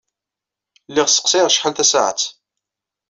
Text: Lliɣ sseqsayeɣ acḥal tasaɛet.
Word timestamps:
Lliɣ 0.89 1.07
sseqsayeɣ 1.09 1.47
acḥal 1.49 1.73
tasaɛet. 1.75 2.21